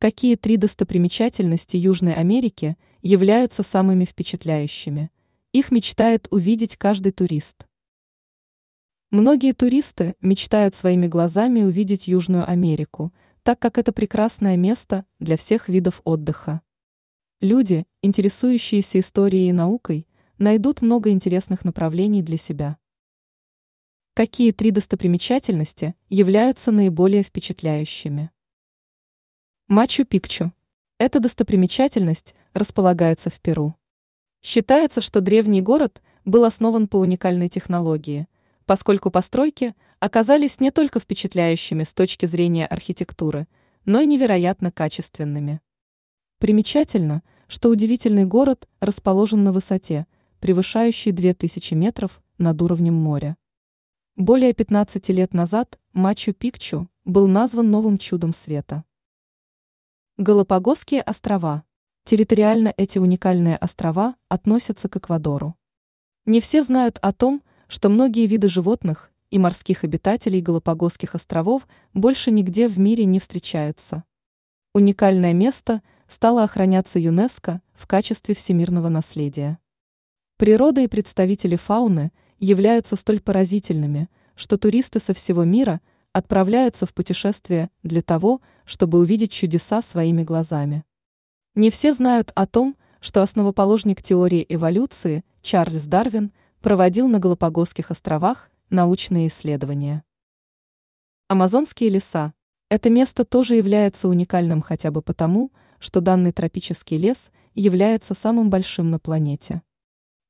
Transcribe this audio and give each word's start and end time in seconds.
Какие 0.00 0.36
три 0.36 0.56
достопримечательности 0.56 1.76
Южной 1.76 2.14
Америки 2.14 2.78
являются 3.02 3.62
самыми 3.62 4.06
впечатляющими? 4.06 5.10
Их 5.52 5.70
мечтает 5.70 6.26
увидеть 6.30 6.78
каждый 6.78 7.12
турист. 7.12 7.66
Многие 9.10 9.52
туристы 9.52 10.14
мечтают 10.22 10.74
своими 10.74 11.06
глазами 11.06 11.64
увидеть 11.64 12.08
Южную 12.08 12.48
Америку, 12.48 13.12
так 13.42 13.58
как 13.58 13.76
это 13.76 13.92
прекрасное 13.92 14.56
место 14.56 15.04
для 15.18 15.36
всех 15.36 15.68
видов 15.68 16.00
отдыха. 16.04 16.62
Люди, 17.42 17.84
интересующиеся 18.00 19.00
историей 19.00 19.50
и 19.50 19.52
наукой, 19.52 20.06
найдут 20.38 20.80
много 20.80 21.10
интересных 21.10 21.62
направлений 21.62 22.22
для 22.22 22.38
себя. 22.38 22.78
Какие 24.14 24.52
три 24.52 24.70
достопримечательности 24.70 25.94
являются 26.08 26.70
наиболее 26.72 27.22
впечатляющими? 27.22 28.30
Мачу-Пикчу. 29.70 30.52
Эта 30.98 31.20
достопримечательность 31.20 32.34
располагается 32.52 33.30
в 33.30 33.40
Перу. 33.40 33.76
Считается, 34.42 35.00
что 35.00 35.22
древний 35.22 35.62
город 35.62 36.02
был 36.26 36.44
основан 36.44 36.88
по 36.88 36.96
уникальной 36.96 37.48
технологии– 37.48 38.28
поскольку 38.70 39.10
постройки 39.10 39.74
оказались 39.98 40.60
не 40.60 40.70
только 40.70 41.00
впечатляющими 41.00 41.82
с 41.82 41.92
точки 41.92 42.26
зрения 42.26 42.68
архитектуры, 42.68 43.48
но 43.84 43.98
и 43.98 44.06
невероятно 44.06 44.70
качественными. 44.70 45.60
Примечательно, 46.38 47.24
что 47.48 47.68
удивительный 47.68 48.26
город 48.26 48.68
расположен 48.78 49.42
на 49.42 49.52
высоте, 49.52 50.06
превышающей 50.38 51.10
2000 51.10 51.74
метров 51.74 52.22
над 52.38 52.62
уровнем 52.62 52.94
моря. 52.94 53.36
Более 54.14 54.52
15 54.52 55.08
лет 55.08 55.34
назад 55.34 55.76
Мачу-Пикчу 55.92 56.86
был 57.04 57.26
назван 57.26 57.72
новым 57.72 57.98
чудом 57.98 58.32
света. 58.32 58.84
Галапагосские 60.22 61.00
острова. 61.00 61.64
Территориально 62.04 62.74
эти 62.76 62.98
уникальные 62.98 63.56
острова 63.56 64.16
относятся 64.28 64.86
к 64.86 64.98
Эквадору. 64.98 65.56
Не 66.26 66.42
все 66.42 66.62
знают 66.62 66.98
о 67.00 67.14
том, 67.14 67.42
что 67.68 67.88
многие 67.88 68.26
виды 68.26 68.50
животных 68.50 69.10
и 69.30 69.38
морских 69.38 69.82
обитателей 69.82 70.42
Галапагосских 70.42 71.14
островов 71.14 71.66
больше 71.94 72.30
нигде 72.32 72.68
в 72.68 72.78
мире 72.78 73.06
не 73.06 73.18
встречаются. 73.18 74.04
Уникальное 74.74 75.32
место 75.32 75.80
стало 76.06 76.44
охраняться 76.44 76.98
ЮНЕСКО 76.98 77.62
в 77.72 77.86
качестве 77.86 78.34
всемирного 78.34 78.90
наследия. 78.90 79.58
Природа 80.36 80.82
и 80.82 80.86
представители 80.86 81.56
фауны 81.56 82.12
являются 82.38 82.96
столь 82.96 83.20
поразительными, 83.20 84.10
что 84.34 84.58
туристы 84.58 85.00
со 85.00 85.14
всего 85.14 85.44
мира 85.44 85.80
отправляются 86.12 86.86
в 86.86 86.94
путешествие 86.94 87.70
для 87.82 88.02
того, 88.02 88.40
чтобы 88.64 88.98
увидеть 88.98 89.32
чудеса 89.32 89.82
своими 89.82 90.22
глазами. 90.22 90.84
Не 91.54 91.70
все 91.70 91.92
знают 91.92 92.32
о 92.34 92.46
том, 92.46 92.76
что 93.00 93.22
основоположник 93.22 94.02
теории 94.02 94.44
эволюции 94.48 95.24
Чарльз 95.42 95.84
Дарвин 95.84 96.32
проводил 96.60 97.08
на 97.08 97.18
Галапагосских 97.18 97.90
островах 97.90 98.50
научные 98.68 99.28
исследования. 99.28 100.04
Амазонские 101.28 101.90
леса. 101.90 102.34
Это 102.68 102.90
место 102.90 103.24
тоже 103.24 103.56
является 103.56 104.08
уникальным 104.08 104.62
хотя 104.62 104.90
бы 104.90 105.02
потому, 105.02 105.50
что 105.78 106.00
данный 106.00 106.32
тропический 106.32 106.98
лес 106.98 107.30
является 107.54 108.14
самым 108.14 108.50
большим 108.50 108.90
на 108.90 108.98
планете. 108.98 109.62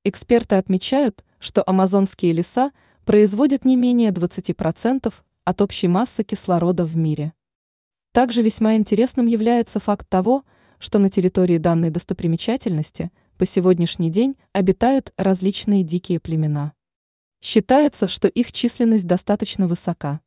Эксперты 0.05 0.57
отмечают, 0.57 1.25
что 1.39 1.63
амазонские 1.67 2.33
леса 2.33 2.73
производят 3.05 3.65
не 3.65 3.77
менее 3.77 4.11
20% 4.11 5.13
от 5.45 5.63
общей 5.63 5.89
массы 5.89 6.23
кислорода 6.23 6.85
в 6.85 6.97
мире. 6.97 7.33
Также 8.13 8.43
весьма 8.43 8.75
интересным 8.77 9.27
является 9.27 9.81
факт 9.81 10.09
того, 10.09 10.45
что 10.79 10.99
на 10.99 11.11
территории 11.11 11.59
данной 11.59 11.91
достопримечательности 11.91 13.13
по 13.39 13.47
сегодняшний 13.47 14.11
день 14.11 14.37
обитают 14.53 15.13
различные 15.17 15.85
дикие 15.85 16.21
племена. 16.21 16.73
Считается, 17.41 18.09
что 18.09 18.29
их 18.29 18.53
численность 18.53 19.07
достаточно 19.07 19.67
высока. 19.67 20.21